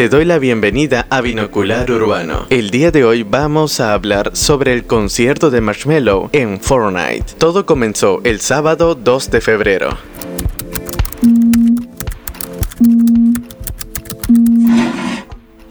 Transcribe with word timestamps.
Te 0.00 0.08
doy 0.08 0.24
la 0.24 0.38
bienvenida 0.38 1.06
a 1.10 1.20
Binocular 1.20 1.90
Urbano. 1.90 2.46
El 2.48 2.70
día 2.70 2.90
de 2.90 3.04
hoy 3.04 3.22
vamos 3.22 3.80
a 3.80 3.92
hablar 3.92 4.34
sobre 4.34 4.72
el 4.72 4.86
concierto 4.86 5.50
de 5.50 5.60
Marshmello 5.60 6.30
en 6.32 6.58
Fortnite. 6.58 7.34
Todo 7.36 7.66
comenzó 7.66 8.22
el 8.24 8.40
sábado 8.40 8.94
2 8.94 9.30
de 9.30 9.40
febrero. 9.42 9.98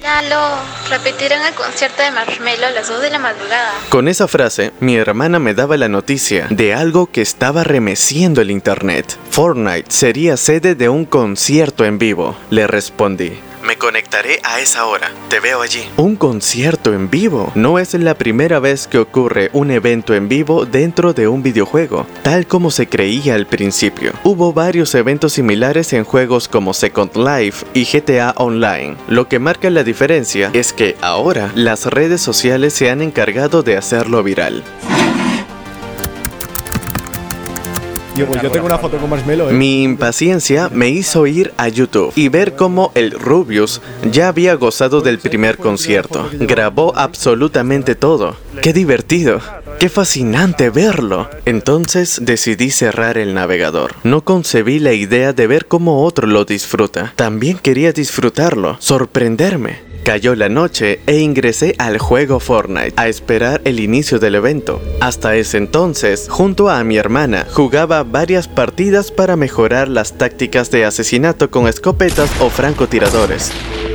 Lalo, 0.03 0.59
repetirán 0.91 1.47
el 1.47 1.55
concierto 1.55 2.03
de 2.03 2.11
Marshmello 2.11 2.67
a 2.67 2.69
las 2.69 2.87
2 2.87 3.01
de 3.01 3.09
la 3.09 3.17
madrugada. 3.17 3.71
Con 3.89 4.07
esa 4.07 4.27
frase, 4.27 4.73
mi 4.79 4.95
hermana 4.95 5.39
me 5.39 5.55
daba 5.55 5.75
la 5.75 5.89
noticia 5.89 6.45
de 6.51 6.75
algo 6.75 7.07
que 7.11 7.23
estaba 7.23 7.63
remeciendo 7.63 8.41
el 8.41 8.51
internet. 8.51 9.17
Fortnite 9.31 9.89
sería 9.89 10.37
sede 10.37 10.75
de 10.75 10.87
un 10.87 11.05
concierto 11.05 11.83
en 11.83 11.97
vivo. 11.97 12.37
Le 12.51 12.67
respondí. 12.67 13.39
Me 13.69 13.77
conectaré 13.77 14.39
a 14.43 14.59
esa 14.61 14.87
hora. 14.87 15.11
Te 15.29 15.39
veo 15.39 15.61
allí. 15.61 15.87
Un 15.95 16.15
concierto 16.15 16.91
en 16.91 17.07
vivo. 17.11 17.51
No 17.53 17.77
es 17.77 17.93
la 17.93 18.15
primera 18.15 18.59
vez 18.59 18.87
que 18.87 18.97
ocurre 18.97 19.51
un 19.53 19.69
evento 19.69 20.15
en 20.15 20.27
vivo 20.27 20.65
dentro 20.65 21.13
de 21.13 21.27
un 21.27 21.43
videojuego, 21.43 22.07
tal 22.23 22.47
como 22.47 22.71
se 22.71 22.87
creía 22.87 23.35
al 23.35 23.45
principio. 23.45 24.13
Hubo 24.23 24.53
varios 24.53 24.95
eventos 24.95 25.33
similares 25.33 25.93
en 25.93 26.03
juegos 26.03 26.47
como 26.47 26.73
Second 26.73 27.15
Life 27.15 27.63
y 27.75 27.85
GTA 27.85 28.33
Online. 28.37 28.95
Lo 29.07 29.27
que 29.27 29.37
marca 29.37 29.69
la 29.69 29.83
diferencia 29.83 30.49
es 30.53 30.73
que 30.73 30.97
ahora 31.01 31.51
las 31.53 31.85
redes 31.85 32.21
sociales 32.21 32.73
se 32.73 32.89
han 32.89 33.03
encargado 33.03 33.61
de 33.61 33.77
hacerlo 33.77 34.23
viral. 34.23 34.63
Pues. 38.25 38.43
¿eh? 38.43 39.53
Mi 39.53 39.83
impaciencia 39.83 40.69
me 40.69 40.89
hizo 40.89 41.27
ir 41.27 41.53
a 41.57 41.67
YouTube 41.67 42.11
y 42.15 42.29
ver 42.29 42.55
cómo 42.55 42.91
el 42.95 43.11
Rubius 43.11 43.81
ya 44.11 44.27
había 44.27 44.55
gozado 44.55 45.01
del 45.01 45.19
primer 45.19 45.57
concierto. 45.57 46.29
Grabó 46.33 46.93
absolutamente 46.97 47.95
todo. 47.95 48.35
¡Qué 48.61 48.73
divertido! 48.73 49.41
¡Qué 49.79 49.89
fascinante 49.89 50.69
verlo! 50.69 51.29
Entonces 51.45 52.19
decidí 52.21 52.71
cerrar 52.71 53.17
el 53.17 53.33
navegador. 53.33 53.95
No 54.03 54.21
concebí 54.21 54.79
la 54.79 54.93
idea 54.93 55.33
de 55.33 55.47
ver 55.47 55.67
cómo 55.67 56.03
otro 56.03 56.27
lo 56.27 56.45
disfruta. 56.45 57.13
También 57.15 57.57
quería 57.57 57.93
disfrutarlo, 57.93 58.77
sorprenderme. 58.79 59.88
Cayó 60.09 60.33
la 60.33 60.49
noche 60.49 61.01
e 61.05 61.19
ingresé 61.19 61.75
al 61.77 61.99
juego 61.99 62.39
Fortnite 62.39 62.93
a 62.95 63.07
esperar 63.07 63.61
el 63.63 63.79
inicio 63.79 64.17
del 64.17 64.33
evento. 64.33 64.81
Hasta 65.01 65.35
ese 65.35 65.57
entonces, 65.57 66.25
junto 66.27 66.67
a 66.67 66.83
mi 66.83 66.97
hermana, 66.97 67.45
jugaba 67.53 68.01
varias 68.01 68.47
partidas 68.47 69.11
para 69.11 69.35
mejorar 69.35 69.87
las 69.87 70.17
tácticas 70.17 70.71
de 70.71 70.83
asesinato 70.83 71.51
con 71.51 71.67
escopetas 71.67 72.31
o 72.41 72.49
francotiradores. 72.49 73.51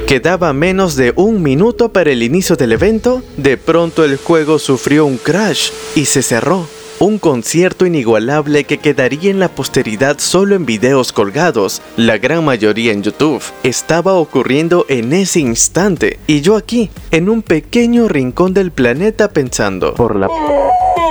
Quedaba 0.07 0.53
menos 0.53 0.95
de 0.95 1.13
un 1.17 1.43
minuto 1.43 1.93
para 1.93 2.13
el 2.13 2.23
inicio 2.23 2.55
del 2.55 2.71
evento, 2.71 3.21
de 3.37 3.57
pronto 3.57 4.05
el 4.05 4.17
juego 4.17 4.61
sufrió 4.61 5.07
un 5.07 5.17
crash 5.17 5.73
y 5.97 6.05
se 6.05 6.23
cerró. 6.23 6.69
Un 7.01 7.19
concierto 7.19 7.87
inigualable 7.87 8.65
que 8.65 8.79
quedaría 8.79 9.31
en 9.31 9.41
la 9.41 9.49
posteridad 9.49 10.19
solo 10.21 10.55
en 10.55 10.65
videos 10.65 11.13
colgados, 11.13 11.83
la 11.97 12.19
gran 12.19 12.45
mayoría 12.45 12.93
en 12.93 13.03
YouTube, 13.03 13.43
estaba 13.65 14.15
ocurriendo 14.15 14.87
en 14.89 15.13
ese 15.13 15.41
instante 15.41 16.21
y 16.29 16.41
yo 16.41 16.57
aquí, 16.57 16.91
en 17.11 17.29
un 17.29 17.43
pequeño 17.43 18.07
rincón 18.07 18.55
del 18.55 18.71
planeta 18.71 19.29
pensando, 19.29 19.95
por 19.95 20.15
la... 20.15 20.29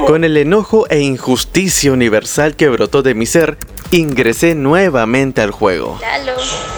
Con 0.07 0.23
el 0.23 0.37
enojo 0.37 0.85
e 0.89 0.99
injusticia 0.99 1.91
universal 1.91 2.55
que 2.55 2.69
brotó 2.69 3.03
de 3.03 3.13
mi 3.13 3.25
ser, 3.25 3.57
ingresé 3.91 4.55
nuevamente 4.55 5.41
al 5.41 5.51
juego. 5.51 5.97
Lalo, 6.01 6.33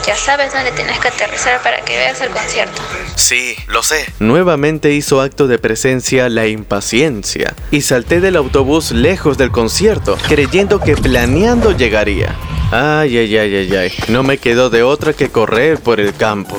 ya 0.06 0.16
sabes 0.16 0.52
dónde 0.54 0.72
tienes 0.72 1.00
que 1.00 1.08
aterrizar 1.08 1.62
para 1.62 1.82
que 1.82 1.96
veas 1.96 2.22
el 2.22 2.30
concierto. 2.30 2.82
Sí, 3.16 3.56
lo 3.68 3.82
sé. 3.82 4.06
Nuevamente 4.20 4.94
hizo 4.94 5.22
acto 5.22 5.48
de 5.48 5.58
presencia 5.58 6.30
la 6.30 6.48
impaciencia 6.48 7.56
y 7.72 7.82
salté 7.82 8.20
del 8.20 8.36
autobús 8.36 8.92
lejos 8.92 9.38
del 9.38 9.52
concierto, 9.52 10.18
creyendo 10.28 10.80
que 10.80 10.96
planeando 10.96 11.72
llegaría. 11.72 12.36
Ay, 12.72 13.18
ay, 13.18 13.38
ay, 13.38 13.56
ay, 13.56 13.76
ay. 13.76 13.92
No 14.10 14.24
me 14.24 14.38
quedó 14.38 14.70
de 14.70 14.84
otra 14.84 15.14
que 15.14 15.30
correr 15.30 15.80
por 15.80 16.00
el 16.00 16.14
campo. 16.14 16.58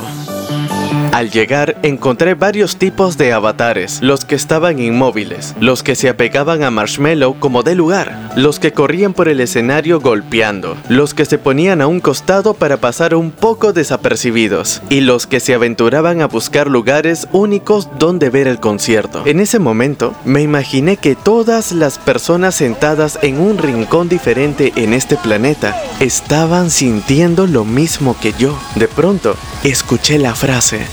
Al 1.17 1.31
llegar 1.31 1.79
encontré 1.83 2.35
varios 2.35 2.77
tipos 2.77 3.17
de 3.17 3.33
avatares, 3.33 4.03
los 4.03 4.27
que 4.27 4.35
estaban 4.35 4.79
inmóviles, 4.79 5.55
los 5.59 5.83
que 5.83 5.95
se 5.95 6.11
apegaban 6.11 6.63
a 6.63 6.71
Marshmallow 6.71 7.39
como 7.41 7.63
de 7.63 7.75
lugar, 7.75 8.35
los 8.37 8.61
que 8.61 8.75
corrían 8.75 9.15
por 9.15 9.27
el 9.29 9.41
escenario 9.41 9.99
golpeando, 9.99 10.77
los 10.91 11.15
que 11.15 11.25
se 11.25 11.39
ponían 11.39 11.81
a 11.81 11.87
un 11.87 12.01
costado 12.01 12.53
para 12.53 12.77
pasar 12.77 13.15
un 13.15 13.31
poco 13.31 13.73
desapercibidos, 13.73 14.83
y 14.91 15.01
los 15.01 15.27
que 15.27 15.41
se 15.41 15.55
aventuraban 15.55 16.21
a 16.21 16.27
buscar 16.27 16.67
lugares 16.67 17.29
únicos 17.33 17.89
donde 17.99 18.29
ver 18.29 18.47
el 18.47 18.61
concierto. 18.61 19.23
En 19.25 19.41
ese 19.41 19.59
momento 19.59 20.15
me 20.27 20.43
imaginé 20.43 20.99
que 20.99 21.17
todas 21.17 21.73
las 21.73 21.97
personas 21.97 22.57
sentadas 22.57 23.19
en 23.23 23.41
un 23.41 23.57
rincón 23.57 24.11
diferente 24.11 24.71
en 24.77 24.93
este 24.93 25.17
planeta 25.17 25.81
estaban 25.99 26.69
sintiendo 26.69 27.47
lo 27.47 27.65
mismo 27.65 28.15
que 28.21 28.35
yo. 28.39 28.55
De 28.75 28.87
pronto, 28.87 29.35
escuché 29.65 30.19
la 30.19 30.35
frase, 30.35 30.85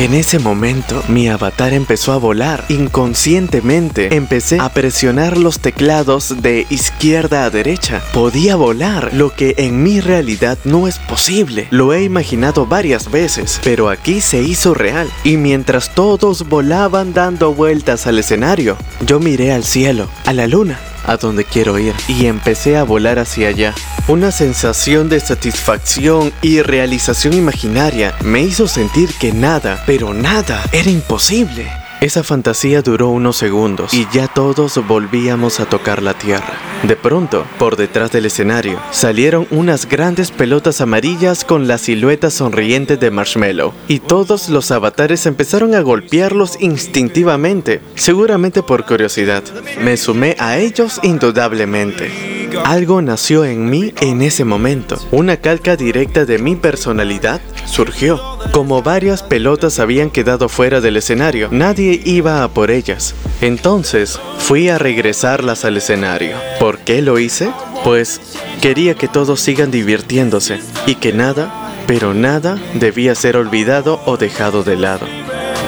en 0.00 0.14
ese 0.14 0.38
momento, 0.38 1.04
mi 1.08 1.28
avatar 1.28 1.74
empezó 1.74 2.12
a 2.12 2.16
volar. 2.16 2.64
Inconscientemente, 2.70 4.14
empecé 4.16 4.58
a 4.58 4.70
presionar 4.70 5.36
los 5.36 5.60
teclados 5.60 6.40
de 6.40 6.66
izquierda 6.70 7.44
a 7.44 7.50
derecha. 7.50 8.02
Podía 8.14 8.56
volar, 8.56 9.12
lo 9.12 9.34
que 9.34 9.54
en 9.58 9.82
mi 9.82 10.00
realidad 10.00 10.56
no 10.64 10.88
es 10.88 10.98
posible. 10.98 11.68
Lo 11.70 11.92
he 11.92 12.02
imaginado 12.02 12.64
varias 12.64 13.10
veces, 13.10 13.60
pero 13.62 13.90
aquí 13.90 14.22
se 14.22 14.40
hizo 14.40 14.72
real. 14.72 15.10
Y 15.22 15.36
mientras 15.36 15.94
todos 15.94 16.48
volaban 16.48 17.12
dando 17.12 17.52
vueltas 17.52 18.06
al 18.06 18.18
escenario, 18.18 18.78
yo 19.06 19.20
miré 19.20 19.52
al 19.52 19.64
cielo, 19.64 20.08
a 20.24 20.32
la 20.32 20.46
luna 20.46 20.80
a 21.04 21.16
donde 21.16 21.44
quiero 21.44 21.78
ir 21.78 21.94
y 22.08 22.26
empecé 22.26 22.76
a 22.76 22.84
volar 22.84 23.18
hacia 23.18 23.48
allá. 23.48 23.74
Una 24.08 24.30
sensación 24.30 25.08
de 25.08 25.20
satisfacción 25.20 26.32
y 26.42 26.62
realización 26.62 27.34
imaginaria 27.34 28.14
me 28.24 28.42
hizo 28.42 28.68
sentir 28.68 29.10
que 29.20 29.32
nada, 29.32 29.82
pero 29.86 30.14
nada, 30.14 30.62
era 30.72 30.90
imposible. 30.90 31.70
Esa 32.00 32.24
fantasía 32.24 32.80
duró 32.80 33.10
unos 33.10 33.36
segundos 33.36 33.92
y 33.92 34.06
ya 34.10 34.26
todos 34.26 34.80
volvíamos 34.88 35.60
a 35.60 35.66
tocar 35.66 36.02
la 36.02 36.14
tierra. 36.14 36.54
De 36.82 36.96
pronto, 36.96 37.44
por 37.58 37.76
detrás 37.76 38.10
del 38.10 38.24
escenario, 38.24 38.80
salieron 38.90 39.46
unas 39.50 39.86
grandes 39.86 40.30
pelotas 40.30 40.80
amarillas 40.80 41.44
con 41.44 41.68
la 41.68 41.76
silueta 41.76 42.30
sonriente 42.30 42.96
de 42.96 43.10
Marshmallow 43.10 43.74
y 43.86 43.98
todos 43.98 44.48
los 44.48 44.70
avatares 44.70 45.26
empezaron 45.26 45.74
a 45.74 45.80
golpearlos 45.80 46.56
instintivamente, 46.58 47.82
seguramente 47.96 48.62
por 48.62 48.86
curiosidad. 48.86 49.42
Me 49.82 49.98
sumé 49.98 50.36
a 50.38 50.56
ellos 50.56 51.00
indudablemente. 51.02 52.30
Algo 52.64 53.02
nació 53.02 53.44
en 53.44 53.68
mí 53.68 53.92
en 54.00 54.22
ese 54.22 54.44
momento. 54.44 54.96
Una 55.10 55.36
calca 55.36 55.76
directa 55.76 56.24
de 56.24 56.38
mi 56.38 56.56
personalidad 56.56 57.42
surgió. 57.66 58.20
Como 58.52 58.82
varias 58.82 59.22
pelotas 59.22 59.78
habían 59.78 60.10
quedado 60.10 60.48
fuera 60.48 60.80
del 60.80 60.96
escenario, 60.96 61.48
nadie 61.50 62.00
iba 62.04 62.42
a 62.42 62.48
por 62.48 62.70
ellas. 62.70 63.14
Entonces 63.40 64.18
fui 64.38 64.68
a 64.68 64.78
regresarlas 64.78 65.64
al 65.64 65.76
escenario. 65.76 66.36
¿Por 66.58 66.78
qué 66.78 67.02
lo 67.02 67.18
hice? 67.18 67.50
Pues 67.84 68.20
quería 68.60 68.94
que 68.94 69.08
todos 69.08 69.40
sigan 69.40 69.70
divirtiéndose 69.70 70.60
y 70.86 70.96
que 70.96 71.12
nada, 71.12 71.72
pero 71.86 72.14
nada 72.14 72.58
debía 72.74 73.14
ser 73.14 73.36
olvidado 73.36 74.00
o 74.06 74.16
dejado 74.16 74.62
de 74.62 74.76
lado. 74.76 75.06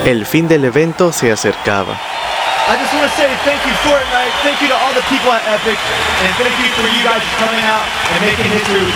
El 0.05 0.27
fin 0.27 0.49
del 0.49 0.65
evento 0.65 1.13
se 1.13 1.33
acercaba. 1.33 2.01
I 2.69 2.77
just 2.79 2.95
want 2.95 3.11
Fortnite, 3.83 4.31
thank 4.47 4.63
you 4.63 4.69
to 4.71 4.79
all 4.79 4.95
the 4.95 5.03
people 5.11 5.35
Epic, 5.35 5.75
and 5.75 6.31
thank 6.39 6.55
you 6.63 6.71
for 6.79 6.87
you 6.87 7.03
guys 7.03 7.19
coming 7.43 7.65
out 7.67 7.83
and 8.15 8.23
making 8.23 8.47
history 8.47 8.79
with 8.79 8.95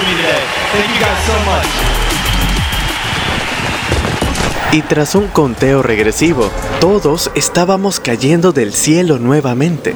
Y 4.77 4.83
tras 4.83 5.15
un 5.15 5.29
conteo 5.29 5.83
regresivo, 5.83 6.51
todos 6.83 7.31
estábamos 7.35 7.99
cayendo 7.99 8.53
del 8.53 8.75
cielo 8.75 9.19
nuevamente, 9.19 9.95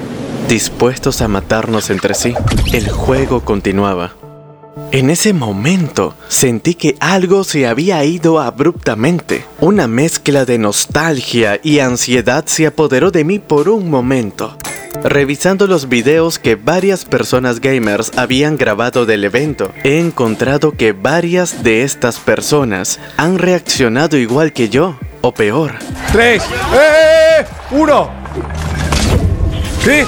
dispuestos 0.49 1.21
a 1.21 1.29
matarnos 1.29 1.91
entre 1.91 2.15
sí. 2.15 2.33
El 2.73 2.89
juego 2.89 3.45
continuaba. 3.45 4.15
En 4.93 5.11
ese 5.11 5.33
momento 5.33 6.15
sentí 6.29 6.75
que 6.75 6.97
algo 7.01 7.45
se 7.45 7.67
había 7.67 8.05
ido 8.05 8.41
abruptamente. 8.41 9.45
Una 9.61 9.87
mezcla 9.87 10.45
de 10.45 10.59
nostalgia 10.59 11.61
y 11.63 11.79
ansiedad 11.79 12.45
se 12.47 12.67
apoderó 12.67 13.11
de 13.11 13.25
mí 13.25 13.39
por 13.39 13.69
un 13.69 13.89
momento. 13.91 14.57
Revisando 15.03 15.67
los 15.67 15.89
videos 15.89 16.39
que 16.39 16.57
varias 16.57 17.05
personas 17.05 17.61
gamers 17.61 18.13
habían 18.19 18.57
grabado 18.57 19.07
del 19.07 19.25
evento, 19.25 19.73
he 19.85 19.99
encontrado 19.99 20.73
que 20.73 20.93
varias 20.93 21.63
de 21.63 21.85
estas 21.85 22.19
personas 22.19 22.99
han 23.17 23.39
reaccionado 23.39 24.19
igual 24.19 24.53
que 24.53 24.69
yo, 24.69 24.99
o 25.23 25.33
peor. 25.33 25.75
¡Tres! 26.13 26.43
¡Eh! 26.75 27.47
¡Uno! 27.71 28.11
¿Qué? 29.83 30.05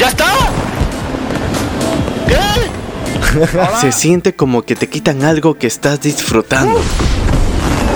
¡Ya 0.00 0.08
está! 0.08 0.43
Se 3.80 3.92
siente 3.92 4.34
como 4.34 4.62
que 4.62 4.76
te 4.76 4.88
quitan 4.88 5.24
algo 5.24 5.58
que 5.58 5.66
estás 5.66 6.00
disfrutando. 6.00 6.80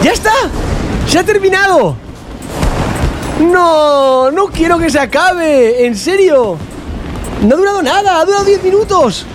¡Ya 0.02 0.12
está! 0.12 0.32
¡Se 1.06 1.18
ha 1.18 1.24
terminado! 1.24 1.96
¡No! 3.40 4.30
¡No 4.30 4.46
quiero 4.46 4.78
que 4.78 4.90
se 4.90 4.98
acabe! 4.98 5.86
¡En 5.86 5.96
serio! 5.96 6.56
No 7.42 7.54
ha 7.54 7.58
durado 7.58 7.82
nada, 7.82 8.20
ha 8.20 8.24
durado 8.24 8.44
10 8.44 8.62
minutos. 8.64 9.26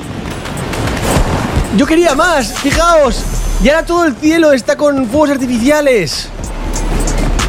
Yo 1.78 1.86
quería 1.86 2.14
más, 2.16 2.54
fijaos. 2.54 3.24
Y 3.64 3.70
ahora 3.70 3.86
todo 3.86 4.06
el 4.06 4.16
cielo 4.16 4.52
está 4.52 4.76
con 4.76 5.08
fuegos 5.08 5.32
artificiales. 5.32 6.28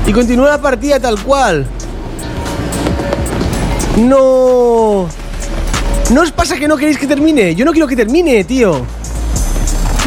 Y 0.06 0.12
continúa 0.12 0.50
la 0.50 0.60
partida 0.60 1.00
tal 1.00 1.20
cual. 1.22 1.66
No. 3.96 4.73
¿No 6.14 6.22
os 6.22 6.30
pasa 6.30 6.54
que 6.56 6.68
no 6.68 6.76
queréis 6.76 6.96
que 6.96 7.08
termine? 7.08 7.56
Yo 7.56 7.64
no 7.64 7.72
quiero 7.72 7.88
que 7.88 7.96
termine, 7.96 8.44
tío. 8.44 8.86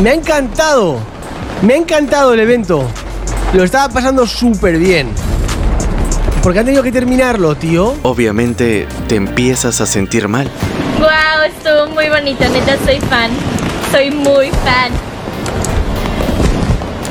Me 0.01 0.11
ha 0.11 0.13
encantado. 0.13 0.99
Me 1.61 1.73
ha 1.73 1.75
encantado 1.75 2.33
el 2.33 2.39
evento. 2.39 2.87
Lo 3.53 3.65
estaba 3.65 3.93
pasando 3.93 4.25
súper 4.25 4.77
bien. 4.77 5.09
¿Por 6.41 6.53
qué 6.53 6.59
han 6.59 6.65
tenido 6.65 6.81
que 6.81 6.93
terminarlo, 6.93 7.55
tío? 7.55 7.93
Obviamente 8.03 8.87
te 9.09 9.15
empiezas 9.15 9.81
a 9.81 9.85
sentir 9.85 10.29
mal. 10.29 10.49
Wow, 10.97 11.43
estuvo 11.45 11.93
muy 11.93 12.07
bonito, 12.07 12.47
neta, 12.47 12.77
soy 12.85 13.01
fan. 13.01 13.31
Soy 13.91 14.09
muy 14.09 14.49
fan. 14.63 14.93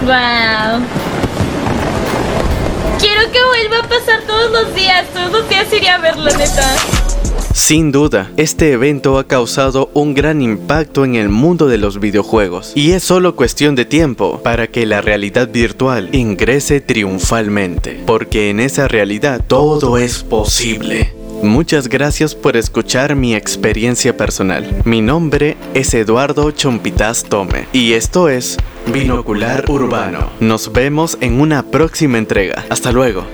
Wow. 0.06 0.86
Quiero 2.98 3.30
que 3.30 3.44
vuelva 3.44 3.84
a 3.84 3.88
pasar 3.90 4.22
todos 4.26 4.50
los 4.52 4.74
días. 4.74 5.04
Todos 5.12 5.32
los 5.32 5.48
días 5.50 5.70
iría 5.70 5.96
a 5.96 5.98
verlo, 5.98 6.30
neta. 6.30 7.05
Sin 7.56 7.90
duda, 7.90 8.30
este 8.36 8.70
evento 8.72 9.18
ha 9.18 9.26
causado 9.26 9.90
un 9.94 10.12
gran 10.12 10.42
impacto 10.42 11.06
en 11.06 11.14
el 11.14 11.30
mundo 11.30 11.68
de 11.68 11.78
los 11.78 11.98
videojuegos 11.98 12.72
y 12.74 12.92
es 12.92 13.02
solo 13.02 13.34
cuestión 13.34 13.74
de 13.74 13.86
tiempo 13.86 14.42
para 14.42 14.66
que 14.66 14.84
la 14.84 15.00
realidad 15.00 15.48
virtual 15.50 16.10
ingrese 16.14 16.82
triunfalmente, 16.82 18.02
porque 18.06 18.50
en 18.50 18.60
esa 18.60 18.88
realidad 18.88 19.42
todo 19.44 19.96
es 19.96 20.22
posible. 20.22 21.14
Muchas 21.42 21.88
gracias 21.88 22.34
por 22.34 22.58
escuchar 22.58 23.16
mi 23.16 23.34
experiencia 23.34 24.14
personal. 24.14 24.82
Mi 24.84 25.00
nombre 25.00 25.56
es 25.72 25.94
Eduardo 25.94 26.50
Chompitas 26.50 27.24
Tome 27.24 27.68
y 27.72 27.94
esto 27.94 28.28
es 28.28 28.58
Binocular 28.92 29.64
Urbano. 29.70 30.30
Nos 30.40 30.70
vemos 30.74 31.16
en 31.22 31.40
una 31.40 31.62
próxima 31.62 32.18
entrega. 32.18 32.66
Hasta 32.68 32.92
luego. 32.92 33.24